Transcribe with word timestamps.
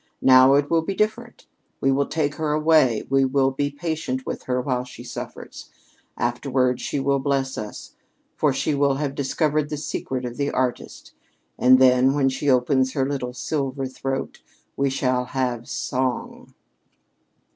Now 0.23 0.55
it 0.55 0.67
will 0.71 0.81
be 0.81 0.95
different. 0.95 1.45
We 1.79 1.91
will 1.91 2.07
take 2.07 2.33
her 2.37 2.53
away; 2.53 3.05
we 3.07 3.23
will 3.23 3.51
be 3.51 3.69
patient 3.69 4.25
with 4.25 4.41
her 4.45 4.59
while 4.59 4.83
she 4.83 5.03
suffers; 5.03 5.69
afterward 6.17 6.81
she 6.81 6.99
will 6.99 7.19
bless 7.19 7.55
us, 7.55 7.93
for 8.35 8.51
she 8.51 8.73
will 8.73 8.95
have 8.95 9.13
discovered 9.13 9.69
the 9.69 9.77
secret 9.77 10.25
of 10.25 10.37
the 10.37 10.49
artist, 10.49 11.13
and 11.59 11.77
then 11.77 12.15
when 12.15 12.29
she 12.29 12.49
opens 12.49 12.93
her 12.93 13.07
little 13.07 13.35
silver 13.35 13.85
throat 13.85 14.41
we 14.75 14.89
shall 14.89 15.25
have 15.25 15.69
SONG." 15.69 16.51